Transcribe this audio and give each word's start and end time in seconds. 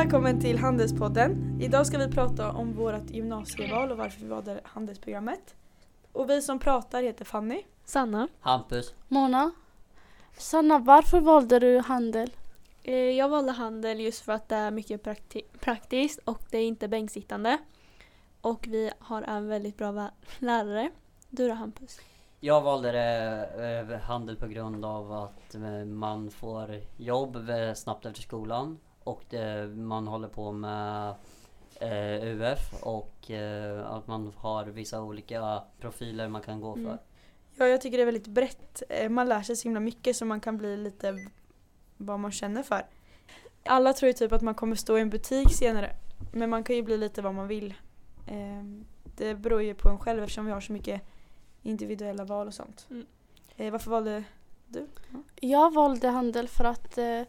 välkommen 0.00 0.40
till 0.40 0.58
Handelspodden. 0.58 1.58
Idag 1.60 1.86
ska 1.86 1.98
vi 1.98 2.08
prata 2.08 2.52
om 2.52 2.72
vårt 2.72 3.10
gymnasieval 3.10 3.90
och 3.90 3.98
varför 3.98 4.20
vi 4.20 4.26
valde 4.26 4.60
handelsprogrammet. 4.64 5.54
Och 6.12 6.30
vi 6.30 6.42
som 6.42 6.58
pratar 6.58 7.02
heter 7.02 7.24
Fanny. 7.24 7.62
Sanna. 7.84 8.28
Hampus. 8.40 8.94
Mona. 9.08 9.50
Sanna, 10.36 10.78
varför 10.78 11.20
valde 11.20 11.58
du 11.58 11.78
handel? 11.78 12.30
Eh, 12.82 12.94
Jag 12.94 13.28
valde 13.28 13.52
handel 13.52 14.00
just 14.00 14.20
för 14.24 14.32
att 14.32 14.48
det 14.48 14.56
är 14.56 14.70
mycket 14.70 15.04
prakti- 15.04 15.58
praktiskt 15.60 16.18
och 16.24 16.42
det 16.50 16.58
är 16.58 16.66
inte 16.66 16.88
bänksittande. 16.88 17.58
Och 18.40 18.66
vi 18.68 18.90
har 18.98 19.22
en 19.22 19.48
väldigt 19.48 19.76
bra 19.76 20.10
lärare. 20.38 20.90
Du 21.28 21.48
då 21.48 21.54
Hampus? 21.54 22.00
Jag 22.40 22.60
valde 22.60 22.92
det, 22.92 23.90
eh, 23.92 24.00
handel 24.00 24.36
på 24.36 24.46
grund 24.46 24.84
av 24.84 25.12
att 25.12 25.54
eh, 25.54 25.84
man 25.84 26.30
får 26.30 26.80
jobb 26.96 27.36
snabbt 27.74 28.06
efter 28.06 28.22
skolan 28.22 28.78
och 29.10 29.24
det, 29.30 29.68
man 29.76 30.06
håller 30.08 30.28
på 30.28 30.52
med 30.52 31.14
eh, 31.80 32.24
UF 32.24 32.82
och 32.82 33.30
eh, 33.30 33.86
att 33.90 34.06
man 34.06 34.32
har 34.36 34.64
vissa 34.64 35.02
olika 35.02 35.62
profiler 35.80 36.28
man 36.28 36.42
kan 36.42 36.60
gå 36.60 36.74
för. 36.74 36.80
Mm. 36.80 36.98
Ja, 37.56 37.66
jag 37.66 37.80
tycker 37.80 37.96
det 37.98 38.02
är 38.02 38.06
väldigt 38.06 38.26
brett. 38.26 38.82
Eh, 38.88 39.08
Man 39.08 39.28
lär 39.28 39.42
sig 39.42 39.56
så 39.56 39.68
himla 39.68 39.80
mycket 39.80 40.16
så 40.16 40.24
man 40.24 40.40
kan 40.40 40.56
bli 40.58 40.76
lite 40.76 41.14
vad 41.96 42.20
man 42.20 42.32
känner 42.32 42.62
för. 42.62 42.86
Alla 43.64 43.92
tror 43.92 44.06
ju 44.06 44.12
typ 44.12 44.32
att 44.32 44.42
man 44.42 44.54
kommer 44.54 44.76
stå 44.76 44.98
i 44.98 45.00
en 45.00 45.10
butik 45.10 45.52
senare. 45.54 45.96
Men 46.32 46.50
man 46.50 46.64
kan 46.64 46.76
ju 46.76 46.82
bli 46.82 46.96
lite 46.96 47.22
vad 47.22 47.34
man 47.34 47.48
vill. 47.48 47.74
Eh, 48.26 48.64
Det 49.16 49.34
beror 49.34 49.62
ju 49.62 49.74
på 49.74 49.88
en 49.88 49.98
själv 49.98 50.22
eftersom 50.22 50.46
vi 50.46 50.52
har 50.52 50.60
så 50.60 50.72
mycket 50.72 51.02
individuella 51.62 52.24
val 52.24 52.46
och 52.46 52.54
sånt. 52.54 52.86
Mm. 52.90 53.06
Eh, 53.56 53.72
Varför 53.72 53.90
valde 53.90 54.24
du? 54.66 54.86
Jag 55.40 55.74
valde 55.74 56.08
handel 56.08 56.48
för 56.48 56.64
att 56.64 56.98
eh, 56.98 57.22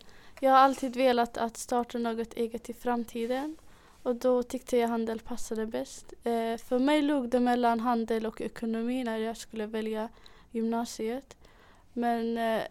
jag 0.44 0.52
har 0.52 0.58
alltid 0.58 0.95
velat 0.95 1.38
att 1.38 1.58
starta 1.58 1.97
något 1.97 2.34
eget 2.34 2.70
i 2.70 2.73
framtiden. 2.73 3.58
Och 4.03 4.16
då 4.16 4.44
tyckte 4.44 4.78
jag 4.78 4.88
handel 4.88 5.20
passade 5.20 5.66
bäst. 5.66 6.14
Eh, 6.23 6.58
för 6.58 6.80
mig 6.80 7.02
låg 7.02 7.30
det 7.30 7.39
mellan 7.39 7.80
handel 7.80 8.25
och 8.25 8.42
ekonomi 8.42 9.03
när 9.03 9.17
jag 9.17 9.38
skulle 9.38 9.66
välja 9.66 10.09
gymnasiet. 10.52 11.38
Men 11.94 12.38
eh, 12.38 12.64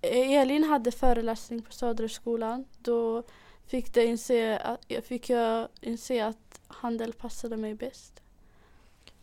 Elin 0.00 0.64
hade 0.64 0.92
föreläsning 0.92 1.62
på 1.62 1.72
Söderskolan. 1.72 2.64
Då 2.78 3.22
fick, 3.66 3.94
det 3.94 4.04
inse 4.04 4.58
att, 4.58 5.06
fick 5.06 5.30
jag 5.30 5.68
inse 5.80 6.26
att 6.26 6.60
handel 6.66 7.12
passade 7.12 7.56
mig 7.56 7.74
bäst. 7.74 8.22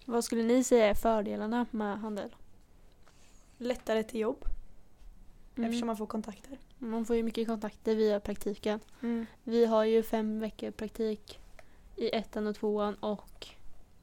Vad 0.06 0.24
skulle 0.24 0.44
ni 0.44 0.64
säga 0.64 0.86
är 0.86 0.94
fördelarna 0.94 1.66
med 1.72 2.00
handel? 2.00 2.36
Lättare 3.58 4.04
till 4.04 4.20
jobb 4.20 4.46
Mm. 5.58 5.70
eftersom 5.70 5.88
man 5.88 5.98
får 5.98 6.06
kontakter. 6.06 6.58
Man 6.78 7.06
får 7.06 7.16
ju 7.16 7.24
mycket 7.24 7.48
kontakter 7.48 7.96
via 7.96 8.20
praktiken. 8.20 8.80
Vi 9.44 9.66
har 9.66 9.84
ju 9.84 10.04
fem 10.04 10.40
veckor 10.40 10.72
praktik 10.72 11.40
i 11.96 12.16
ettan 12.16 12.48
och 12.48 12.56
tvåan 12.56 12.96
och 12.96 13.48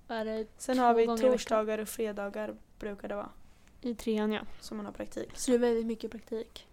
är 0.08 0.24
det 0.24 0.46
Sen 0.56 0.76
två 0.76 0.82
har 0.82 0.94
vi 0.94 1.06
torsdagar 1.06 1.78
och 1.78 1.88
fredagar 1.88 2.54
brukar 2.78 3.08
det 3.08 3.14
vara 3.14 3.30
i 3.80 3.94
trean 3.94 4.32
ja. 4.32 4.40
som 4.60 4.76
man 4.76 4.86
har 4.86 4.92
praktik. 4.92 5.30
Så 5.34 5.50
det 5.50 5.56
är 5.56 5.58
väldigt 5.58 5.86
mycket 5.86 6.10
praktik. 6.10 6.66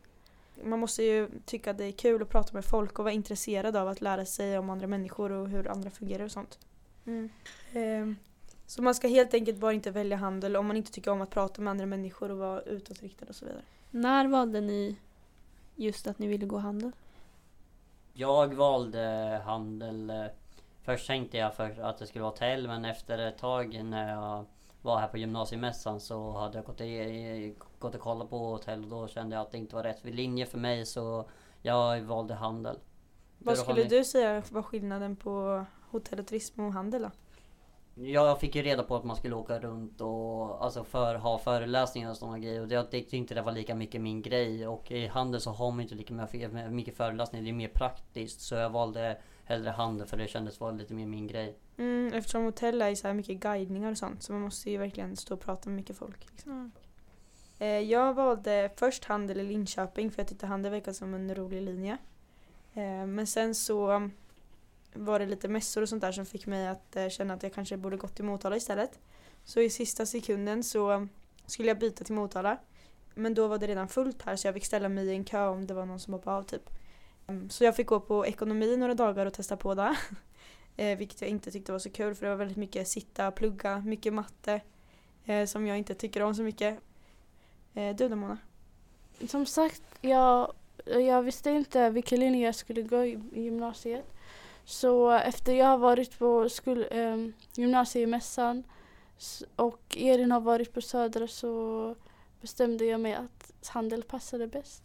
Man 0.64 0.80
måste 0.80 1.03
ju 1.03 1.30
tycka 1.45 1.72
att 1.72 1.77
det 1.77 1.86
är 1.86 1.92
kul 1.92 2.22
att 2.22 2.30
prata 2.30 2.53
med 2.53 2.66
folk 2.66 3.00
och 3.00 3.05
vara 3.05 3.14
intresserad 3.14 3.75
av 3.75 3.88
att 3.88 4.02
lära 4.02 4.25
sig 4.25 4.58
om 4.58 4.70
andra 4.70 4.88
människor 4.88 5.31
och 5.31 5.50
hur 5.50 5.67
andra 5.67 5.89
fungerar 5.89 6.23
och 6.23 6.31
sånt. 6.31 6.59
Ehm, 7.73 8.16
Så 8.66 8.81
man 8.81 8.95
ska 8.95 9.08
helt 9.08 9.33
enkelt 9.33 9.58
bara 9.58 9.73
inte 9.73 9.92
välja 9.92 10.17
handel 10.17 10.55
om 10.55 10.67
man 10.67 10.77
inte 10.77 10.92
tycker 10.92 11.11
om 11.11 11.22
att 11.22 11.30
prata 11.30 11.61
med 11.61 11.72
andra 11.72 11.86
människor 11.86 12.31
och 12.31 12.38
vara 12.38 12.61
utåtriktad 12.61 13.25
och 13.30 13.36
så 13.36 13.45
vidare. 13.45 13.61
När 13.92 14.27
valde 14.27 14.61
ni 14.61 14.95
just 15.80 16.08
att 16.08 16.20
ni 16.20 16.28
ville 16.28 16.45
gå 16.45 16.58
handel? 16.58 16.92
Jag 18.14 18.54
valde 18.54 19.42
handel. 19.45 20.14
Först 20.82 21.08
tänkte 21.08 21.38
jag 21.38 21.56
för 21.56 21.82
att 21.82 21.98
det 21.98 22.08
skulle 22.08 22.22
vara 22.22 22.32
hotell 22.32 22.67
men 22.67 22.86
efter 22.86 23.17
ett 23.17 23.38
tag 23.38 23.84
när 23.84 24.10
jag 24.10 24.45
var 24.82 25.00
här 25.00 25.08
på 25.08 25.18
gymnasiemässan 25.18 26.00
så 26.00 26.32
hade 26.32 26.58
jag 26.58 26.66
gått, 26.66 26.82
i, 26.82 27.56
gått 27.80 27.95
och 27.95 28.02
kollat 28.02 28.30
på 28.30 28.38
hotell 28.38 28.84
och 28.84 28.89
då 28.89 29.08
kände 29.08 29.36
jag 29.36 29.42
att 29.42 29.52
det 29.52 29.58
inte 29.58 29.76
var 29.76 29.84
rätt 29.84 30.06
linje 30.06 30.45
för 30.45 30.58
mig 30.58 30.86
så 30.86 31.26
jag 31.62 32.02
valde 32.02 32.34
handel. 32.34 32.80
Vad 33.38 33.58
skulle 33.58 33.84
du 33.84 34.06
säga 34.06 34.44
var 34.52 34.62
skillnaden 34.62 35.16
på 35.16 35.66
hotell 35.89 36.20
och 36.20 36.28
turism 36.28 36.62
och 36.62 36.73
handel 36.73 37.02
då? 37.02 37.12
Jag 38.02 38.39
fick 38.39 38.55
ju 38.55 38.61
reda 38.61 38.83
på 38.83 38.95
att 38.95 39.04
man 39.04 39.15
skulle 39.15 39.36
åka 39.36 39.60
runt 39.60 40.02
och 40.02 40.64
alltså 40.64 40.83
för, 40.83 41.15
ha 41.15 41.37
föreläsningar 41.37 42.10
och 42.10 42.17
sådana 42.17 42.39
grejer 42.39 42.61
och 42.61 42.71
jag 42.71 42.92
tyckte 42.92 43.17
inte 43.17 43.33
det 43.36 43.42
var 43.42 43.52
lika 43.52 43.76
mycket 43.76 44.02
min 44.02 44.21
grej 44.21 44.67
och 44.67 44.92
i 44.92 45.08
handel 45.08 45.42
så 45.42 45.49
har 45.52 45.71
man 45.71 45.82
inte 45.82 45.95
lika 45.95 46.14
mycket- 46.14 46.71
mycket 46.71 46.98
föreläsningar, 46.98 47.43
det 47.43 47.49
är 47.52 47.54
mer 47.54 47.67
praktiskt 47.67 48.42
så 48.42 48.55
jag 48.55 48.70
valde 48.70 49.17
hellre 49.43 49.70
handel 49.70 50.08
för 50.08 50.17
det 50.17 50.27
kändes 50.27 50.59
vara 50.59 50.71
lite 50.71 50.93
mer 50.93 51.05
min 51.05 51.27
grej. 51.27 51.58
Mm, 51.77 52.14
eftersom 52.14 52.43
hotell 52.43 52.82
är 52.82 52.95
så 52.95 53.08
här 53.08 53.14
mycket 53.14 53.39
guidningar 53.39 53.92
och 53.92 53.98
sånt 53.98 54.23
så 54.23 54.32
man 54.33 54.42
måste 54.42 54.71
ju 54.71 54.77
verkligen 54.77 55.15
stå 55.15 55.33
och 55.33 55.42
prata 55.42 55.70
med 55.70 55.76
mycket 55.76 55.98
folk. 55.98 56.26
Liksom. 56.32 56.71
Eh, 57.59 57.67
Jag 57.67 58.14
valde 58.14 58.70
först 58.76 59.04
handel 59.05 59.39
i 59.39 59.43
Linköping 59.43 60.11
för 60.11 60.21
jag 60.21 60.27
tyckte 60.27 60.48
handel 60.48 60.71
verkade 60.71 60.93
som 60.95 61.14
en 61.14 61.36
rolig 61.36 61.61
linje. 61.61 61.98
Eh, 62.73 63.05
Men 63.05 63.27
sen 63.27 63.55
så 63.55 64.09
var 64.94 65.20
det 65.20 65.26
lite 65.26 65.48
mässor 65.48 65.82
och 65.82 65.89
sånt 65.89 66.02
där 66.02 66.11
som 66.11 66.26
fick 66.26 66.48
mig 66.48 66.67
att 66.67 66.95
eh, 66.95 67.10
känna 67.10 67.33
att 67.33 67.44
jag 67.44 67.54
kanske 67.54 67.77
borde 67.77 67.98
gått 67.98 68.16
till 68.16 68.26
Motala 68.26 68.55
istället. 68.55 69.00
Så 69.44 69.61
i 69.61 69.70
sista 69.70 70.05
sekunden 70.05 70.64
så 70.64 71.08
skulle 71.45 71.67
jag 71.67 71.80
byta 71.80 72.04
till 72.04 72.16
Motala. 72.16 72.58
Men 73.14 73.33
då 73.33 73.48
var 73.48 73.58
det 73.58 73.67
redan 73.67 73.88
fullt 73.88 74.22
här 74.22 74.36
så 74.36 74.48
jag 74.48 74.54
fick 74.54 74.66
ställa 74.66 74.89
mig 74.89 75.08
i 75.08 75.14
en 75.14 75.23
kö 75.23 75.48
om 75.48 75.67
det 75.67 75.73
var 75.73 75.86
någon 75.86 76.00
som 76.00 76.14
hoppade 76.14 76.38
av 76.38 76.44
typ. 76.44 76.70
Ehm, 77.27 77.50
så 77.50 77.64
jag 77.64 77.76
fick 77.76 77.88
gå 77.88 78.00
på 78.00 78.26
ekonomi 78.26 78.77
några 78.77 78.94
dagar 78.94 79.26
och 79.26 79.33
testa 79.33 79.58
på 79.58 79.76
det. 79.76 79.98
Eh, 80.77 80.98
vilket 80.98 81.21
jag 81.21 81.30
inte 81.30 81.52
tyckte 81.52 81.71
var 81.71 81.80
så 81.80 81.89
kul 81.89 82.16
för 82.16 82.26
det 82.26 82.30
var 82.30 82.38
väldigt 82.38 82.58
mycket 82.58 82.88
sitta, 82.88 83.32
plugga, 83.32 83.80
mycket 83.80 84.14
matte. 84.14 84.61
Eh, 85.26 85.45
som 85.45 85.67
jag 85.67 85.77
inte 85.77 85.95
tycker 85.95 86.21
om 86.21 86.36
så 86.36 86.44
mycket. 86.44 86.80
Eh, 87.73 87.95
du 87.95 88.10
då 88.10 88.16
Mona? 88.16 88.38
Som 89.27 89.45
sagt, 89.45 89.83
jag, 90.02 90.54
jag 90.86 91.21
visste 91.21 91.50
inte 91.50 91.89
vilken 91.89 92.20
linje 92.20 92.45
jag 92.45 92.56
skulle 92.56 92.82
gå 92.82 93.06
i 93.06 93.20
i 93.33 93.42
gymnasiet. 93.42 94.06
Så 94.70 95.12
efter 95.12 95.54
jag 95.54 95.66
har 95.66 95.78
varit 95.78 96.20
på 96.20 96.50
skol, 96.50 96.86
eh, 96.92 97.18
gymnasiemässan 97.54 98.64
och 99.56 99.98
Elin 99.98 100.32
har 100.32 100.40
varit 100.40 100.74
på 100.74 100.82
Södra 100.82 101.28
så 101.28 101.96
bestämde 102.42 102.86
jag 102.86 103.00
mig 103.00 103.14
att 103.14 103.68
handel 103.68 104.04
passade 104.04 104.48
bäst. 104.48 104.84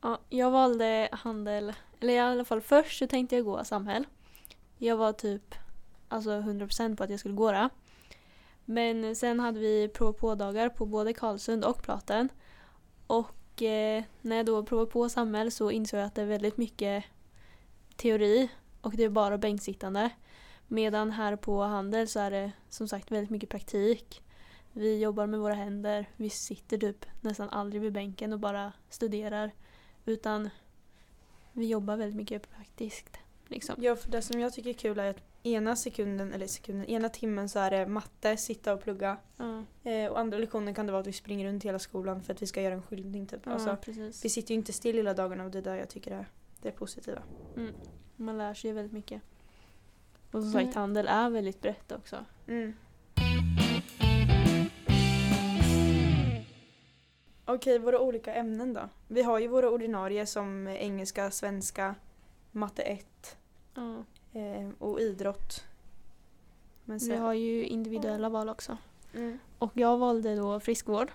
Ja, 0.00 0.18
jag 0.28 0.50
valde 0.50 1.08
handel, 1.12 1.72
eller 2.00 2.12
i 2.12 2.18
alla 2.18 2.44
fall 2.44 2.60
först 2.60 2.98
så 2.98 3.06
tänkte 3.06 3.36
jag 3.36 3.44
gå 3.44 3.64
samhäll. 3.64 4.06
Jag 4.78 4.96
var 4.96 5.12
typ 5.12 5.54
alltså 6.08 6.30
100% 6.30 6.96
på 6.96 7.04
att 7.04 7.10
jag 7.10 7.20
skulle 7.20 7.34
gå 7.34 7.52
det. 7.52 7.68
Men 8.64 9.16
sen 9.16 9.40
hade 9.40 9.60
vi 9.60 9.88
prova 9.88 10.12
på-dagar 10.12 10.68
på 10.68 10.86
både 10.86 11.12
Karlsund 11.12 11.64
och 11.64 11.82
Platen. 11.82 12.28
Och 13.06 13.62
eh, 13.62 14.02
när 14.20 14.36
jag 14.36 14.46
då 14.46 14.64
provade 14.64 14.90
på 14.90 15.08
samhäll 15.08 15.52
så 15.52 15.70
insåg 15.70 16.00
jag 16.00 16.06
att 16.06 16.14
det 16.14 16.22
är 16.22 16.26
väldigt 16.26 16.56
mycket 16.56 17.04
teori 17.96 18.50
och 18.80 18.96
det 18.96 19.04
är 19.04 19.08
bara 19.08 19.38
bänksittande. 19.38 20.10
Medan 20.68 21.10
här 21.10 21.36
på 21.36 21.62
handel 21.62 22.08
så 22.08 22.20
är 22.20 22.30
det 22.30 22.52
som 22.68 22.88
sagt 22.88 23.10
väldigt 23.10 23.30
mycket 23.30 23.48
praktik. 23.48 24.22
Vi 24.72 24.98
jobbar 24.98 25.26
med 25.26 25.40
våra 25.40 25.54
händer, 25.54 26.06
vi 26.16 26.30
sitter 26.30 26.78
typ 26.78 27.06
nästan 27.20 27.48
aldrig 27.48 27.82
vid 27.82 27.92
bänken 27.92 28.32
och 28.32 28.40
bara 28.40 28.72
studerar. 28.88 29.50
Utan 30.04 30.50
vi 31.52 31.66
jobbar 31.66 31.96
väldigt 31.96 32.16
mycket 32.16 32.50
praktiskt. 32.50 33.18
Liksom. 33.46 33.74
Ja, 33.78 33.96
för 33.96 34.10
det 34.10 34.22
som 34.22 34.40
jag 34.40 34.52
tycker 34.52 34.70
är 34.70 34.74
kul 34.74 34.98
är 34.98 35.10
att 35.10 35.22
ena 35.42 35.76
sekunden, 35.76 36.32
eller 36.32 36.46
sekunden, 36.46 36.86
ena 36.86 37.08
timmen 37.08 37.48
så 37.48 37.58
är 37.58 37.70
det 37.70 37.86
matte, 37.86 38.36
sitta 38.36 38.72
och 38.72 38.82
plugga. 38.82 39.16
Ja, 39.36 39.64
Eh, 39.82 40.10
och 40.10 40.18
andra 40.18 40.38
lektionen 40.38 40.74
kan 40.74 40.86
det 40.86 40.92
vara 40.92 41.00
att 41.00 41.06
vi 41.06 41.12
springer 41.12 41.46
runt 41.46 41.64
hela 41.64 41.78
skolan 41.78 42.22
för 42.22 42.32
att 42.34 42.42
vi 42.42 42.46
ska 42.46 42.62
göra 42.62 42.74
en 42.74 42.82
skyltning 42.82 43.26
typ. 43.26 43.40
ja 43.44 43.52
Alltså, 43.52 43.76
vi 44.22 44.28
sitter 44.28 44.54
ju 44.54 44.58
inte 44.58 44.72
still 44.72 44.96
hela 44.96 45.14
dagarna 45.14 45.44
och 45.44 45.50
det 45.50 45.58
är 45.58 45.62
där 45.62 45.76
jag 45.76 45.88
tycker 45.88 46.10
är 46.10 46.28
det 46.62 46.70
positiva. 46.70 47.22
Mm. 47.56 47.74
Man 48.20 48.38
lär 48.38 48.54
sig 48.54 48.72
väldigt 48.72 48.92
mycket. 48.92 49.22
Och 50.26 50.42
som 50.42 50.50
Mm. 50.50 50.52
sagt, 50.52 50.74
handel 50.74 51.06
är 51.08 51.30
väldigt 51.30 51.60
brett 51.60 51.92
också. 51.92 52.24
Mm. 52.46 52.74
Okej, 57.44 57.78
våra 57.78 58.00
olika 58.00 58.34
ämnen 58.34 58.74
då. 58.74 58.88
Vi 59.08 59.22
har 59.22 59.38
ju 59.38 59.48
våra 59.48 59.70
ordinarie 59.70 60.26
som 60.26 60.68
engelska, 60.68 61.30
svenska, 61.30 61.94
matte 62.52 62.82
1 62.82 63.36
Ja. 63.74 63.96
eh, 64.40 64.68
och 64.78 65.00
idrott. 65.00 65.64
Men 66.84 66.98
Vi 66.98 67.04
sen, 67.06 67.20
har 67.20 67.32
ju 67.34 67.64
individuella 67.66 68.28
val 68.28 68.48
också. 68.48 68.76
mm. 69.14 69.38
Och 69.58 69.70
jag 69.74 69.98
valde 69.98 70.36
då 70.36 70.60
friskvård. 70.60 71.10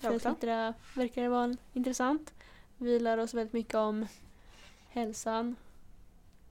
För 0.00 0.12
Jag 0.12 0.22
tyckte 0.22 0.46
det 0.46 0.74
verkade 0.94 1.28
vara 1.28 1.56
intressant. 1.72 2.34
Vi 2.76 2.98
lär 3.00 3.18
oss 3.18 3.34
väldigt 3.34 3.52
mycket 3.52 3.74
om 3.74 4.06
hälsan, 4.88 5.56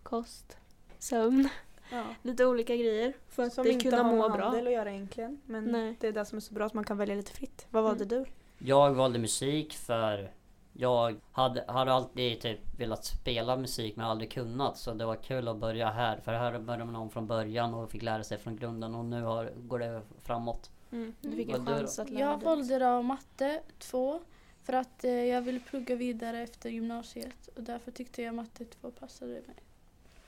kost, 0.10 0.58
sömn. 1.00 1.50
Ja. 1.92 2.04
Lite 2.22 2.46
olika 2.46 2.76
grejer 2.76 3.14
för 3.30 3.44
att 3.44 3.54
Som 3.54 3.64
det 3.64 3.72
inte 3.72 3.84
kunna 3.90 4.04
har 4.04 4.12
må 4.16 4.22
med 4.30 4.32
bra. 4.38 4.46
handel 4.46 4.68
att 4.68 4.74
göra 4.74 4.92
egentligen. 4.92 5.42
Men 5.46 5.66
Nej. 5.66 5.98
det 6.00 6.08
är 6.08 6.12
det 6.12 6.26
som 6.26 6.38
är 6.38 6.42
så 6.42 6.54
bra 6.54 6.66
att 6.66 6.74
man 6.74 6.84
kan 6.84 6.98
välja 6.98 7.16
lite 7.16 7.32
fritt. 7.32 7.68
Vad 7.70 7.84
valde 7.84 8.04
Mm. 8.16 8.26
du? 8.60 8.66
Jag 8.66 8.94
valde 8.94 9.20
musik 9.20 9.74
för 9.74 10.32
Jag 10.74 11.16
hade, 11.32 11.66
hade 11.68 11.94
alltid 11.94 12.42
typ 12.42 12.60
velat 12.80 13.06
spela 13.06 13.58
musik 13.58 13.96
men 13.96 14.06
aldrig 14.06 14.32
kunnat 14.32 14.78
så 14.78 14.94
det 14.94 15.06
var 15.06 15.16
kul 15.16 15.48
att 15.48 15.58
börja 15.58 15.90
här. 15.90 16.20
För 16.20 16.34
här 16.34 16.60
började 16.60 16.86
man 16.86 16.96
om 16.96 17.10
från 17.10 17.28
början 17.28 17.74
och 17.74 17.92
fick 17.92 18.02
lära 18.04 18.24
sig 18.24 18.38
från 18.38 18.56
grunden 18.56 18.96
och 18.96 19.06
nu 19.06 19.22
har, 19.24 19.52
går 19.56 19.80
det 19.80 20.02
framåt. 20.24 20.72
Mm. 20.92 21.14
Du 21.22 21.32
fick 21.32 21.50
en 21.50 21.66
chans 21.66 22.00
att 22.00 22.10
lära 22.10 22.20
Jag 22.22 22.40
dig. 22.40 22.46
valde 22.46 22.80
då 22.80 23.02
matte 23.02 23.62
2 23.80 24.20
för 24.64 24.74
att 24.74 25.04
eh, 25.04 25.12
jag 25.12 25.42
ville 25.42 25.60
plugga 25.60 25.96
vidare 25.96 26.40
efter 26.42 26.70
gymnasiet 26.70 27.50
och 27.56 27.64
därför 27.64 27.92
tyckte 27.92 28.22
jag 28.22 28.36
matte 28.36 28.66
2 28.66 28.92
passade 28.92 29.32
mig. 29.32 29.56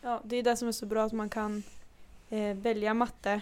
Ja, 0.01 0.21
det 0.23 0.35
är 0.35 0.43
det 0.43 0.55
som 0.57 0.67
är 0.67 0.71
så 0.71 0.85
bra 0.85 1.03
att 1.03 1.13
man 1.13 1.29
kan 1.29 1.63
eh, 2.29 2.57
välja 2.57 2.93
matte 2.93 3.41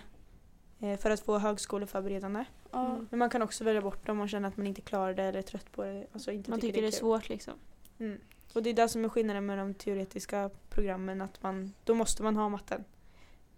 eh, 0.80 0.98
för 1.00 1.10
att 1.12 1.20
få 1.20 1.38
högskoleförberedande. 1.38 2.46
Ja, 2.72 2.86
Mm. 2.88 3.08
Men 3.10 3.20
man 3.20 3.30
kan 3.30 3.42
också 3.42 3.64
välja 3.64 3.82
bort 3.82 4.06
det 4.06 4.12
om 4.12 4.18
man 4.18 4.28
känner 4.28 4.48
att 4.48 4.58
man 4.58 4.68
inte 4.68 4.82
klarar 4.82 5.14
det 5.14 5.24
eller 5.24 5.40
är 5.40 5.44
trött 5.44 5.72
på 5.72 5.84
det. 5.84 6.08
Alltså 6.14 6.32
inte 6.32 6.50
Man 6.50 6.60
tycker 6.60 6.82
det 6.82 6.88
är 6.88 6.92
kul. 6.92 7.00
svårt 7.00 7.30
liksom. 7.30 7.54
Mm. 8.00 8.20
Och 8.54 8.64
det 8.64 8.70
är 8.70 8.74
det 8.74 8.90
som 8.90 9.06
är 9.06 9.10
skillnaden 9.10 9.46
med 9.46 9.58
de 9.58 9.74
teoretiska 9.74 10.50
programmen. 10.70 11.22
Att 11.22 11.44
man, 11.44 11.74
då 11.84 11.94
måste 11.96 12.24
man 12.24 12.36
ha 12.36 12.50
matten. 12.50 12.84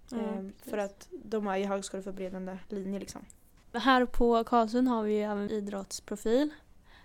Ja, 0.09 0.17
Ehm, 0.17 0.53
för 0.69 0.77
att 0.77 1.07
de 1.11 1.47
är 1.47 1.57
i 1.57 1.63
högskoleförberedande 1.63 2.57
linje 2.69 2.99
liksom. 2.99 3.25
Här 3.73 4.05
på 4.05 4.43
Karlsund 4.43 4.87
har 4.87 5.03
vi 5.03 5.13
ju 5.13 5.21
även 5.23 5.49
idrottsprofil. 5.51 6.49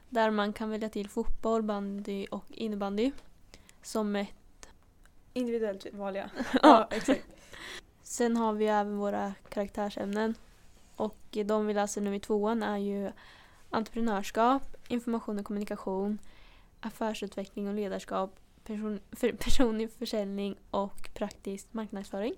Där 0.09 0.31
man 0.31 0.53
kan 0.53 0.71
välja 0.71 0.89
till 0.89 1.09
fotboll, 1.09 1.63
bandy 1.63 2.27
och 2.31 2.45
innebandy. 2.49 3.13
Som 3.83 4.17
ett 4.17 4.29
Individuellt 5.35 5.87
val 5.93 6.17
ja. 6.63 6.89
Exakt. 6.91 7.25
Sen 8.03 8.37
har 8.37 8.53
vi 8.53 8.67
även 8.67 8.99
våra 8.99 9.35
karaktärsämnen. 9.49 10.35
Och 10.97 11.19
de 11.31 11.67
vi 11.67 11.75
läser 11.75 12.01
nu 12.01 12.17
i 12.17 12.21
tvåan 12.21 12.63
är 12.63 12.79
ju 12.79 13.13
entreprenörskap, 13.71 14.77
information 14.89 15.39
och 15.39 15.45
kommunikation, 15.45 16.19
affärsutveckling 16.81 17.69
och 17.69 17.75
ledarskap, 17.75 18.37
person, 18.65 19.01
för, 19.13 19.33
personlig 19.45 19.91
försäljning 19.91 20.57
och 20.71 21.11
praktisk 21.15 21.67
marknadsföring. 21.71 22.35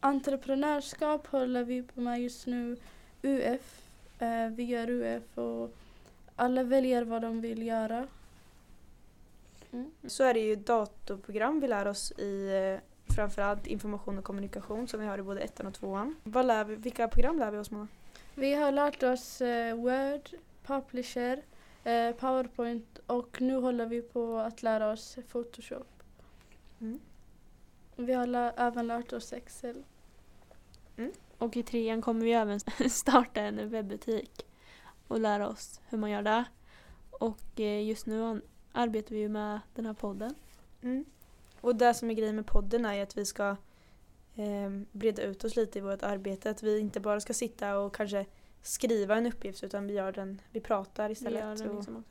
Entreprenörskap 0.00 1.26
håller 1.26 1.64
vi 1.64 1.82
på 1.82 2.00
med 2.00 2.20
just 2.20 2.46
nu. 2.46 2.76
UF, 3.22 3.82
eh, 4.18 4.46
vi 4.48 4.64
gör 4.64 4.90
UF 4.90 5.38
och 5.38 5.76
alla 6.36 6.62
väljer 6.62 7.02
vad 7.02 7.22
de 7.22 7.40
vill 7.40 7.66
göra. 7.66 8.06
Mm. 9.72 9.90
Så 10.06 10.24
är 10.24 10.34
det 10.34 10.40
ju 10.40 10.56
datorprogram 10.56 11.60
vi 11.60 11.68
lär 11.68 11.86
oss 11.88 12.12
i 12.12 12.48
eh, 12.74 13.14
framförallt 13.14 13.66
information 13.66 14.18
och 14.18 14.24
kommunikation 14.24 14.88
som 14.88 15.00
vi 15.00 15.06
har 15.06 15.18
i 15.18 15.22
både 15.22 15.40
ettan 15.40 15.66
och 15.66 15.74
tvåan. 15.74 16.14
Vad 16.22 16.46
lär 16.46 16.64
vi, 16.64 16.76
vilka 16.76 17.08
program 17.08 17.38
lär 17.38 17.50
vi 17.50 17.58
oss 17.58 17.70
Mona? 17.70 17.88
Vi 18.34 18.54
har 18.54 18.72
lärt 18.72 19.02
oss 19.02 19.40
eh, 19.40 19.74
Word, 19.76 20.30
Publisher, 20.62 21.42
eh, 21.84 22.12
Powerpoint 22.12 23.00
och 23.06 23.40
nu 23.40 23.56
håller 23.56 23.86
vi 23.86 24.02
på 24.02 24.36
att 24.38 24.62
lära 24.62 24.90
oss 24.92 25.18
Photoshop. 25.32 26.02
Mm. 26.80 27.00
Vi 27.96 28.12
har 28.12 28.26
lä- 28.26 28.52
även 28.56 28.86
lärt 28.86 29.12
oss 29.12 29.32
Excel. 29.32 29.82
Och 31.38 31.56
i 31.56 31.62
trean 31.62 32.02
kommer 32.02 32.24
vi 32.24 32.32
även 32.32 32.60
starta 32.90 33.40
en 33.40 33.70
webbutik 33.70 34.46
och 35.08 35.20
lära 35.20 35.48
oss 35.48 35.80
hur 35.88 35.98
man 35.98 36.10
gör 36.10 36.22
det. 36.22 36.44
Och 37.10 37.60
eh, 37.60 37.82
just 37.88 38.06
nu 38.06 38.40
arbetar 38.72 39.14
vi 39.14 39.20
ju 39.20 39.28
med 39.28 39.60
den 39.74 39.86
här 39.86 39.94
podden. 39.94 40.34
Mm. 40.82 41.04
Och 41.60 41.76
det 41.76 41.94
som 41.94 42.10
är 42.10 42.14
grejen 42.14 42.36
med 42.36 42.46
podden 42.46 42.84
är 42.84 43.02
att 43.02 43.16
vi 43.18 43.24
ska 43.26 43.56
eh, 44.34 44.70
breda 44.92 45.22
ut 45.22 45.44
oss 45.44 45.56
lite 45.56 45.78
i 45.78 45.82
vårt 45.82 46.02
arbete. 46.02 46.50
Att 46.50 46.62
vi 46.62 46.78
inte 46.78 47.00
bara 47.00 47.20
ska 47.20 47.34
sitta 47.34 47.78
och 47.78 47.94
kanske 47.94 48.26
skriva 48.62 49.16
en 49.16 49.26
uppgift 49.26 49.64
utan 49.64 49.86
vi 49.86 49.94
gör 49.94 50.12
den, 50.12 50.40
vi 50.50 50.60
pratar 50.60 51.08
Vi 51.08 51.12
istället 51.12 51.58
den 51.58 51.70
och 51.70 51.76
liksom 51.76 52.04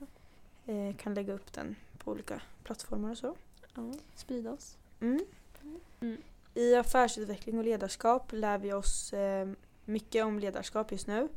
eh, 0.65 0.95
kan 0.95 1.13
lägga 1.13 1.33
upp 1.33 1.53
den 1.53 1.75
på 1.97 2.11
olika 2.11 2.41
plattformar 2.63 3.11
och 3.11 3.17
så. 3.17 3.35
Ja, 3.75 3.94
sprida 4.15 4.51
oss. 4.51 4.77
Mm. 5.00 5.25
Mm. 6.00 6.21
I 6.53 6.75
affärsutveckling 6.75 7.57
och 7.57 7.63
ledarskap 7.63 8.31
lär 8.31 8.57
vi 8.57 8.73
oss 8.73 9.13
eh, 9.13 9.50
mycket 9.85 10.25
om 10.25 10.39
ledarskap 10.39 10.91
just 10.91 11.07
nu. 11.07 11.27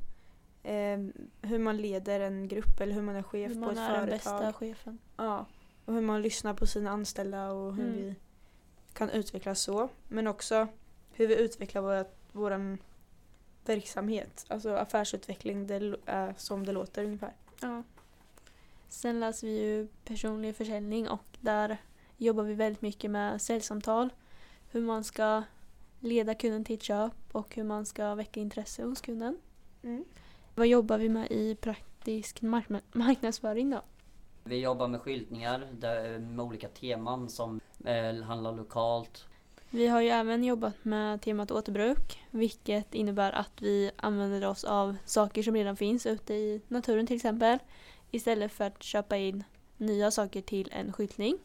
Eh, 0.63 0.99
hur 1.43 1.59
man 1.59 1.77
leder 1.77 2.21
en 2.21 2.49
grupp 2.49 2.81
eller 2.81 2.93
hur 2.95 3.03
man 3.03 3.17
är 3.17 3.23
chef 3.23 3.51
Hur 3.51 3.55
på 3.55 3.61
man 3.61 3.71
ett 3.71 3.79
är 3.79 3.89
den 3.89 3.95
företag. 4.01 4.09
bästa 4.41 4.53
chefen. 4.53 4.99
Ja, 5.17 5.47
och 5.85 5.95
hur 5.95 6.01
man 6.01 6.23
lyssnar 6.23 6.55
på 6.55 6.67
sina 6.67 6.91
anställda 6.91 7.51
och 7.53 7.75
hur 7.75 7.85
Mm. 7.85 7.97
vi 7.97 8.15
kan 8.93 9.11
utvecklas 9.11 9.61
så. 9.61 9.89
Men 10.09 10.27
också 10.27 10.69
hur 11.13 11.27
vi 11.27 11.37
utvecklar 11.41 11.83
vår 11.83 12.05
våran 12.33 12.79
verksamhet. 13.65 14.45
Alltså 14.49 14.71
affärsutveckling, 14.75 15.67
det 15.67 15.75
är 16.07 16.35
som 16.39 16.67
det 16.67 16.73
låter 16.73 17.05
ungefär. 17.05 17.33
Ja. 17.61 17.83
Sen 18.89 19.21
läser 19.21 19.47
vi 19.47 19.61
ju 19.61 19.89
personlig 20.05 20.57
försäljning 20.57 21.09
och 21.09 21.25
där 21.41 21.77
jobbar 22.17 22.43
vi 22.45 22.55
väldigt 22.55 22.83
mycket 22.83 23.11
med 23.11 23.43
säljsamtal. 23.43 24.13
Hur 24.71 24.81
man 24.81 25.05
ska 25.05 25.43
leda 26.01 26.35
kunden 26.35 26.65
till 26.65 26.75
ett 26.77 26.83
köp 26.83 27.13
och 27.33 27.55
hur 27.55 27.65
man 27.65 27.87
ska 27.87 28.15
väcka 28.15 28.41
intresse 28.41 28.83
hos 28.85 29.01
kunden. 29.01 29.39
Mm. 29.83 30.05
Vad 30.55 30.67
jobbar 30.67 30.99
vi 30.99 31.09
med 31.09 31.31
i 31.31 31.55
praktisk 31.55 32.43
markna- 32.43 32.81
marknadsföring 32.93 33.71
då? 33.71 33.83
Vi 34.45 34.61
jobbar 34.61 34.89
med 34.89 35.01
skyltningar 35.01 35.69
där, 35.73 36.19
med 36.19 36.45
olika 36.45 36.69
teman 36.69 37.29
som 37.29 37.61
eh, 37.85 38.23
handlar 38.23 38.53
lokalt. 38.53 39.27
Vi 39.71 39.87
har 39.87 40.01
ju 40.01 40.09
även 40.09 40.45
jobbat 40.45 40.85
med 40.85 41.23
temat 41.23 41.51
återbruk 41.51 42.23
vilket 42.31 42.95
innebär 42.95 43.33
att 43.33 43.63
vi 43.63 43.91
använder 43.97 44.49
oss 44.49 44.65
av 44.65 44.97
saker 45.05 45.43
som 45.43 45.55
redan 45.55 45.77
finns 45.77 46.07
ute 46.07 46.35
i 46.35 46.61
naturen 46.69 47.07
till 47.07 47.17
exempel 47.17 47.59
istället 48.11 48.53
för 48.53 48.65
att 48.65 48.83
köpa 48.83 49.17
in 49.17 49.45
nya 49.77 50.11
saker 50.11 50.41
till 50.41 50.69
en 50.73 50.93
skyltning. 50.93 51.39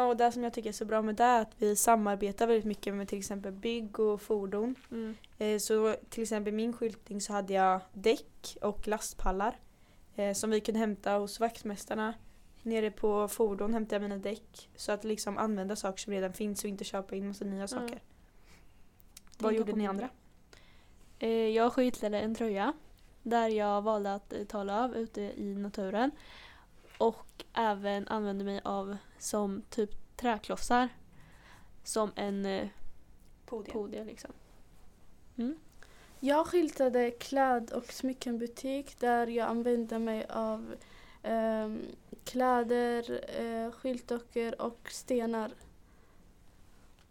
Ja, 0.00 0.06
och 0.06 0.16
det 0.16 0.32
som 0.32 0.44
jag 0.44 0.52
tycker 0.52 0.68
är 0.68 0.72
så 0.72 0.84
bra 0.84 1.02
med 1.02 1.14
det 1.16 1.24
är 1.24 1.40
att 1.42 1.54
vi 1.58 1.76
samarbetar 1.76 2.46
väldigt 2.46 2.64
mycket 2.64 2.94
med 2.94 3.08
till 3.08 3.18
exempel 3.18 3.52
bygg 3.52 4.00
och 4.00 4.20
fordon. 4.22 4.74
Eh, 5.38 5.58
Så 5.58 5.96
till 6.08 6.22
exempel 6.22 6.52
min 6.54 6.72
skyltning 6.72 7.20
så 7.20 7.32
hade 7.32 7.52
jag 7.52 7.80
däck 7.92 8.56
och 8.62 8.88
lastpallar 8.88 9.58
eh, 10.16 10.32
som 10.34 10.50
vi 10.50 10.60
kunde 10.60 10.80
hämta 10.80 11.12
hos 11.12 11.40
vaktmästarna. 11.40 12.14
Nere 12.62 12.90
på 12.90 13.28
fordon 13.28 13.74
hämtade 13.74 13.94
jag 13.94 14.02
mina 14.02 14.22
däck 14.22 14.68
så 14.76 14.92
att 14.92 15.04
liksom 15.04 15.38
använda 15.38 15.76
saker 15.76 15.98
som 15.98 16.12
redan 16.12 16.32
finns 16.32 16.64
och 16.64 16.70
inte 16.70 16.84
köpa 16.84 17.16
in 17.16 17.28
massa 17.28 17.44
nya 17.44 17.68
saker. 17.68 18.02
Vad 19.38 19.50
Tänk 19.50 19.58
gjorde 19.58 19.72
ni 19.72 19.86
andra? 19.86 20.08
Eh, 21.18 21.28
Jag 21.30 21.72
skyltade 21.72 22.20
en 22.20 22.34
tröja 22.34 22.72
där 23.22 23.48
jag 23.48 23.82
valde 23.82 24.14
att 24.14 24.32
eh, 24.32 24.44
tala 24.44 24.84
av 24.84 24.96
ute 24.96 25.20
i 25.22 25.54
naturen 25.54 26.10
och 27.00 27.44
även 27.52 28.08
använde 28.08 28.44
mig 28.44 28.60
av 28.64 28.96
som 29.18 29.62
typ 29.70 30.16
träklossar 30.16 30.88
som 31.84 32.12
en 32.14 32.46
eh, 32.46 32.68
Podium. 33.46 33.72
podie 33.72 34.04
liksom. 34.04 34.30
Jag 36.20 36.46
skyltade 36.46 37.10
kläd 37.10 37.72
och 37.72 37.92
smyckenbutik 37.92 39.00
där 39.00 39.26
jag 39.26 39.48
använde 39.48 39.98
mig 39.98 40.26
av 40.28 40.74
ehm, 41.22 41.80
kläder, 42.24 43.20
eh, 43.40 43.72
skyltdockor 43.72 44.60
och 44.60 44.88
stenar. 44.90 45.50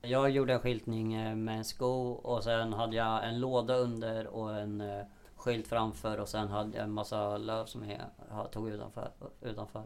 Jag 0.02 0.30
gjorde 0.30 0.54
en 0.54 0.60
skyltning 0.60 1.14
eh, 1.14 1.36
med 1.36 1.58
en 1.58 1.66
sko 1.66 2.12
och 2.12 2.44
sen 2.44 2.74
hade 2.74 2.96
jag 2.96 3.28
en 3.28 3.40
låda 3.40 3.76
under 3.76 4.28
och 4.28 4.56
en 4.56 4.82
eh, 4.82 5.06
skylt 5.40 5.68
framför 5.68 6.18
och 6.18 6.30
sen 6.30 6.48
hade 6.48 6.78
jag 6.78 6.84
en 6.84 6.92
massa 6.92 7.38
löv 7.38 7.66
som 7.66 7.90
jag 7.90 8.52
tog 8.52 8.70
utanför. 8.70 9.12
utanför. 9.42 9.84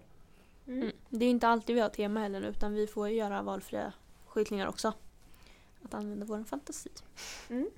Mm. 0.67 0.81
Mm. 0.81 0.95
Det 1.10 1.25
är 1.25 1.29
inte 1.29 1.48
alltid 1.48 1.75
vi 1.75 1.81
har 1.81 1.89
tema 1.89 2.19
heller 2.19 2.41
utan 2.41 2.74
vi 2.74 2.88
får 2.88 3.10
göra 3.10 3.41
valfria 3.41 3.93
skyltningar 4.25 4.67
också. 4.67 4.93
Att 5.83 5.93
använda 5.93 6.25
vår 6.25 6.43
fantasi. 6.43 6.89
Mm. 7.50 7.69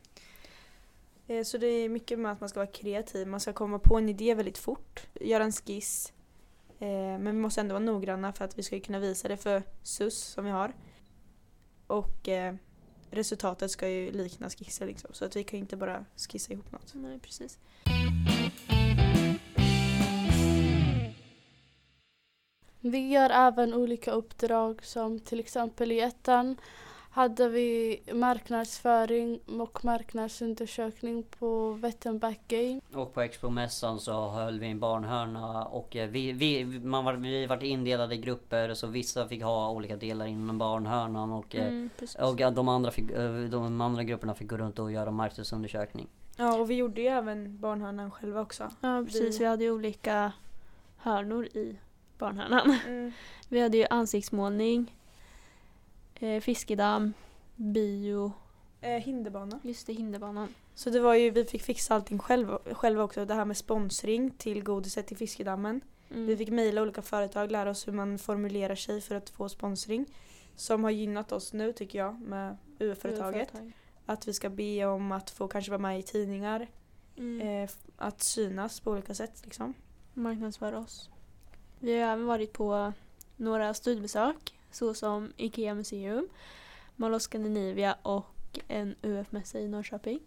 Eh, 1.27 1.43
Så 1.43 1.57
det 1.57 1.67
är 1.67 1.89
mycket 1.89 2.19
med 2.19 2.31
att 2.31 2.39
man 2.39 2.49
ska 2.49 2.59
vara 2.59 2.71
kreativ. 2.71 3.27
Man 3.27 3.39
ska 3.39 3.53
komma 3.53 3.79
på 3.79 3.97
en 3.97 4.09
idé 4.09 4.33
väldigt 4.35 4.57
fort, 4.57 5.07
göra 5.13 5.43
en 5.43 5.51
skiss. 5.51 6.13
Eh, 6.79 6.87
Men 6.87 7.25
vi 7.25 7.33
måste 7.33 7.61
ändå 7.61 7.73
vara 7.73 7.83
noggranna 7.83 8.33
för 8.33 8.45
att 8.45 8.57
vi 8.57 8.63
ska 8.63 8.79
kunna 8.79 8.99
visa 8.99 9.27
det 9.27 9.37
för 9.37 9.63
SUS 9.83 10.17
som 10.23 10.45
vi 10.45 10.51
har. 10.51 10.73
Och 11.87 12.29
eh, 12.29 12.55
resultatet 13.15 13.71
ska 13.71 13.89
ju 13.89 14.11
likna 14.11 14.49
skissen 14.49 14.87
liksom. 14.87 15.09
Så 15.13 15.25
att 15.25 15.35
vi 15.35 15.43
kan 15.43 15.59
ju 15.59 15.61
inte 15.61 15.77
bara 15.77 16.05
skissa 16.29 16.53
ihop 16.53 16.71
något. 16.71 16.91
Nej, 16.93 17.19
precis. 17.19 17.57
Vi 22.79 23.09
gör 23.09 23.29
även 23.29 23.73
olika 23.73 24.11
uppdrag 24.11 24.85
som 24.85 25.19
till 25.19 25.39
exempel 25.39 25.91
i 25.91 25.99
ettan 25.99 26.57
hade 27.15 27.49
vi 27.49 27.99
marknadsföring 28.13 29.39
och 29.61 29.85
marknadsundersökning 29.85 31.23
på 31.39 31.71
Wettenback 31.71 32.39
Game. 32.47 32.81
Och 32.93 33.13
på 33.13 33.21
Expo-mässan 33.21 33.99
så 33.99 34.29
höll 34.29 34.59
vi 34.59 34.67
en 34.67 34.79
barnhörna 34.79 35.65
och 35.65 35.95
eh, 35.95 36.09
vi, 36.09 36.31
vi, 36.31 36.65
man 36.79 37.05
var, 37.05 37.13
vi 37.13 37.45
var 37.45 37.63
indelade 37.63 38.15
i 38.15 38.17
grupper 38.17 38.73
så 38.73 38.87
vissa 38.87 39.27
fick 39.27 39.43
ha 39.43 39.69
olika 39.71 39.95
delar 39.95 40.25
inom 40.25 40.57
barnhörnan 40.57 41.31
och, 41.31 41.55
eh, 41.55 41.67
Mm, 41.67 41.89
och 42.21 42.53
de, 42.53 42.67
andra 42.69 42.91
fick, 42.91 43.11
eh, 43.11 43.33
de 43.35 43.81
andra 43.81 44.03
grupperna 44.03 44.33
fick 44.33 44.49
gå 44.49 44.57
runt 44.57 44.79
och 44.79 44.91
göra 44.91 45.11
marknadsundersökning. 45.11 46.07
Ja, 46.37 46.57
och 46.59 46.69
vi 46.69 46.75
gjorde 46.75 47.01
ju 47.01 47.07
även 47.07 47.59
barnhörnan 47.59 48.11
själva 48.11 48.41
också. 48.41 48.71
Ja, 48.81 49.03
precis. 49.05 49.35
vi- 49.35 49.39
Vi 49.39 49.45
hade 49.45 49.63
ju 49.63 49.71
olika 49.71 50.31
hörnor 50.97 51.45
i 51.45 51.75
barnhörnan. 52.17 52.77
Mm. 52.87 53.11
Vi 53.49 53.61
hade 53.61 53.77
ju 53.77 53.85
ansiktsmålning, 53.89 54.95
eh, 56.19 56.41
fiskedamm, 56.41 57.13
bio, 57.55 58.31
Eh, 58.81 59.01
hinderbana. 59.01 59.59
just 59.63 59.87
det, 59.87 59.93
hinderbanan. 59.93 60.55
Så 60.75 60.89
det 60.89 60.99
var 60.99 61.15
ju, 61.15 61.29
vi 61.29 61.45
fick 61.45 61.63
fixa 61.63 61.95
allting 61.95 62.19
själva, 62.19 62.59
själva 62.71 63.03
också. 63.03 63.25
Det 63.25 63.33
här 63.33 63.45
med 63.45 63.57
sponsring 63.57 64.31
till 64.31 64.63
godiset 64.63 65.07
till 65.07 65.17
fiskedammen. 65.17 65.81
Mm. 66.11 66.25
Vi 66.25 66.37
fick 66.37 66.49
mejla 66.49 66.81
olika 66.81 67.01
företag, 67.01 67.51
lära 67.51 67.69
oss 67.69 67.87
hur 67.87 67.93
man 67.93 68.17
formulerar 68.17 68.75
sig 68.75 69.01
för 69.01 69.15
att 69.15 69.29
få 69.29 69.49
sponsring. 69.49 70.05
Som 70.55 70.83
har 70.83 70.91
gynnat 70.91 71.31
oss 71.31 71.53
nu 71.53 71.73
tycker 71.73 71.99
jag 71.99 72.21
med 72.21 72.57
UF-företaget. 72.79 73.51
Företag. 73.51 73.71
Att 74.05 74.27
vi 74.27 74.33
ska 74.33 74.49
be 74.49 74.85
om 74.85 75.11
att 75.11 75.29
få 75.29 75.47
kanske 75.47 75.71
vara 75.71 75.81
med 75.81 75.99
i 75.99 76.03
tidningar. 76.03 76.67
Mm. 77.17 77.63
Eh, 77.63 77.69
att 77.97 78.23
synas 78.23 78.79
på 78.79 78.91
olika 78.91 79.13
sätt 79.13 79.41
liksom. 79.43 79.73
Marknadsföra 80.13 80.79
oss. 80.79 81.09
Vi 81.79 82.01
har 82.01 82.13
även 82.13 82.25
varit 82.25 82.53
på 82.53 82.93
några 83.35 83.73
studiebesök 83.73 84.54
såsom 84.75 85.33
IKEA 85.37 85.75
Museum, 85.75 86.29
Mall 86.95 87.13
of 87.13 87.21
Scandinavia 87.21 87.97
och 88.01 88.59
en 88.67 88.95
UF-mässa 89.01 89.59
i 89.59 89.67
Norrköping. 89.67 90.19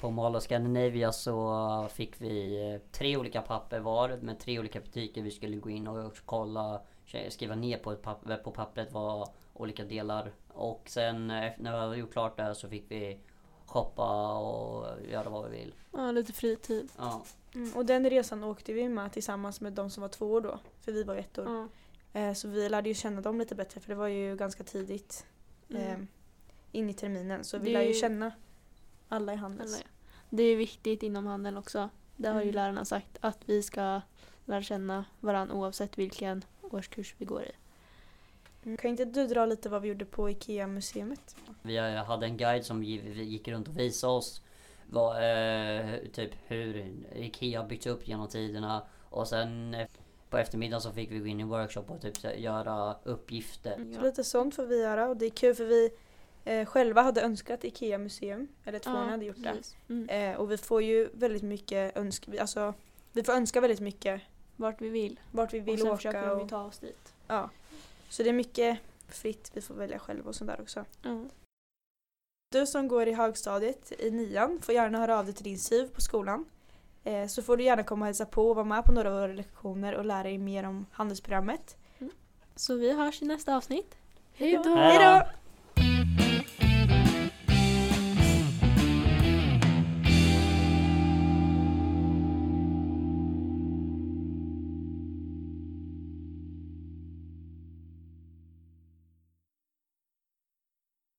På 0.00 0.10
Mall 0.10 0.36
of 0.36 0.42
Scandinavia 0.42 1.12
så 1.12 1.88
fick 1.92 2.20
vi 2.20 2.62
eh, 2.72 2.90
tre 2.92 3.16
olika 3.16 3.42
papper 3.42 3.80
var 3.80 4.16
med 4.16 4.38
tre 4.38 4.58
olika 4.58 4.80
butiker 4.80 5.22
vi 5.22 5.30
skulle 5.30 5.56
gå 5.56 5.70
in 5.70 5.88
och 5.88 6.16
kolla, 6.24 6.80
skriva 7.28 7.54
ner 7.54 7.78
på, 7.78 7.92
ett 7.92 8.02
papper, 8.02 8.36
på 8.36 8.50
pappret 8.50 8.92
vad 8.92 9.28
olika 9.54 9.84
delar. 9.84 10.32
Och 10.48 10.82
sen 10.86 11.30
eh, 11.30 11.52
när 11.58 11.72
vi 11.72 11.78
hade 11.78 11.96
gjort 11.96 12.12
klart 12.12 12.36
det 12.36 12.54
så 12.54 12.68
fick 12.68 12.84
vi 12.88 13.18
shoppa 13.66 14.38
och 14.38 14.86
göra 15.10 15.28
vad 15.28 15.50
vi 15.50 15.58
vill. 15.58 15.74
Ja, 15.92 16.10
lite 16.10 16.32
fritid. 16.32 16.90
Ja. 16.98 17.22
Mm, 17.54 17.72
och 17.76 17.86
den 17.86 18.10
resan 18.10 18.44
åkte 18.44 18.72
vi 18.72 18.88
med 18.88 19.12
tillsammans 19.12 19.60
med 19.60 19.72
de 19.72 19.90
som 19.90 20.00
var 20.00 20.08
två 20.08 20.26
år 20.26 20.40
då. 20.40 20.58
För 20.80 20.92
vi 20.92 21.02
var 21.02 21.16
ett 21.16 21.38
år. 21.38 21.44
Ja. 21.46 21.68
Eh, 22.12 22.32
så 22.32 22.48
vi 22.48 22.68
lärde 22.68 22.88
ju 22.88 22.94
känna 22.94 23.20
dem 23.20 23.38
lite 23.38 23.54
bättre 23.54 23.80
för 23.80 23.88
det 23.88 23.94
var 23.94 24.08
ju 24.08 24.36
ganska 24.36 24.64
tidigt 24.64 25.26
Mm. 25.70 26.08
in 26.72 26.90
i 26.90 26.94
terminen. 26.94 27.44
Så 27.44 27.58
vi 27.58 27.70
lär 27.72 27.82
ju 27.82 27.94
känna 27.94 28.32
alla 29.08 29.32
i 29.32 29.36
Handels. 29.36 29.84
Det 30.30 30.42
är 30.42 30.56
viktigt 30.56 31.02
inom 31.02 31.26
handeln 31.26 31.56
också. 31.56 31.90
Det 32.16 32.28
har 32.28 32.36
ju 32.40 32.42
Mm. 32.42 32.54
lärarna 32.54 32.84
sagt 32.84 33.18
att 33.20 33.38
vi 33.46 33.62
ska 33.62 34.00
lära 34.44 34.62
känna 34.62 35.04
varandra 35.20 35.54
oavsett 35.54 35.98
vilken 35.98 36.44
årskurs 36.62 37.14
vi 37.18 37.24
går 37.24 37.42
i. 37.42 37.50
Mm. 38.64 38.76
Kan 38.76 38.90
inte 38.90 39.04
du 39.04 39.26
dra 39.26 39.46
lite 39.46 39.68
vad 39.68 39.82
vi 39.82 39.88
gjorde 39.88 40.04
på 40.04 40.30
IKEA-museet? 40.30 41.36
Vi 41.62 41.76
eh, 41.76 42.04
hade 42.04 42.26
en 42.26 42.36
guide 42.36 42.64
som 42.64 42.82
gick 42.84 43.48
runt 43.48 43.68
och 43.68 43.78
visade 43.78 44.12
oss 44.12 44.42
vad, 44.86 45.16
eh, 45.16 45.96
typ 46.12 46.30
hur 46.46 46.92
IKEA 47.14 47.64
byggts 47.64 47.86
upp 47.86 48.08
genom 48.08 48.28
tiderna. 48.28 48.82
Och 49.10 49.28
sen 49.28 49.74
eh, 49.74 49.86
på 50.30 50.38
eftermiddagen 50.38 50.80
så 50.80 50.92
fick 50.92 51.10
vi 51.10 51.18
gå 51.18 51.26
in 51.26 51.38
i 51.40 51.42
en 51.42 51.48
workshop 51.48 51.84
och 51.88 52.00
typ 52.00 52.24
göra 52.38 52.96
uppgifter. 53.04 53.74
Mm, 53.74 53.94
Så 53.94 54.00
lite 54.00 54.24
sånt 54.24 54.54
får 54.54 54.66
vi 54.66 54.82
göra 54.82 55.08
och 55.08 55.16
det 55.16 55.26
är 55.26 55.30
kul 55.30 55.54
för 55.54 55.64
vi 55.64 55.90
eh, 56.44 56.66
själva 56.66 57.02
hade 57.02 57.22
önskat 57.22 57.64
IKEA-museum. 57.64 58.48
Eller 58.64 58.78
två 58.78 58.90
hade 58.90 59.24
gjort 59.24 59.36
det. 59.38 59.42
precis. 59.52 59.76
Mm. 59.88 60.08
Eh, 60.08 60.40
och 60.40 60.50
vi 60.50 60.56
får 60.58 60.82
ju 60.82 61.08
väldigt 61.12 61.42
mycket 61.42 61.96
önsk... 61.96 62.28
Alltså, 62.40 62.74
vi 63.12 63.22
får 63.24 63.32
önska 63.32 63.60
väldigt 63.60 63.80
mycket 63.80 64.20
Vart 64.56 64.80
vi 64.80 64.88
vill. 64.88 65.20
vart 65.32 65.52
vi 65.52 65.60
och 65.60 65.68
vill 65.68 65.78
sen 65.78 65.86
åka. 65.88 65.96
försöker 65.96 66.30
Och, 66.30 66.42
ju 66.42 66.48
ta 66.48 66.64
oss 66.64 66.78
dit. 66.78 67.14
ja. 67.26 67.50
Så 68.10 68.22
det 68.22 68.28
är 68.28 68.32
mycket 68.32 68.78
fritt, 69.08 69.50
vi 69.54 69.60
får 69.60 69.74
välja 69.74 69.98
själva 69.98 70.28
och 70.28 70.34
sånt 70.34 70.50
där 70.50 70.60
också. 70.60 70.84
Ja. 71.02 71.24
Du 72.52 72.66
som 72.66 72.88
går 72.88 73.08
i 73.08 73.12
högstadiet 73.12 73.92
i 73.98 74.10
nian 74.10 74.60
får 74.62 74.74
gärna 74.74 74.98
höra 74.98 75.18
av 75.18 75.24
dig 75.24 75.34
till 75.34 75.44
din 75.44 75.58
SYV 75.58 75.88
på 75.88 76.00
skolan. 76.00 76.44
Eh, 77.08 77.26
så 77.26 77.42
får 77.42 77.56
du 77.56 77.64
gärna 77.64 77.82
komma 77.82 78.02
och 78.02 78.06
hälsa 78.06 78.26
på 78.26 78.48
och 78.48 78.56
vara 78.56 78.66
med 78.66 78.84
på 78.84 78.92
några 78.92 79.08
av 79.08 79.14
våra 79.14 79.26
lektioner 79.26 79.94
och 79.94 80.04
lära 80.04 80.22
dig 80.22 80.38
mer 80.38 80.64
om 80.64 80.86
handelsprogrammet. 80.92 81.76
Så 82.56 82.74
vi 82.74 82.92
hörs 82.92 83.22
i 83.22 83.24
nästa 83.24 83.56
avsnitt. 83.56 83.96
Hej 84.34 84.60
då! 84.64 85.22